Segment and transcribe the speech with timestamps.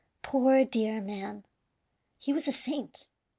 [0.23, 1.45] Poor dear man!
[2.17, 3.05] He was a saint!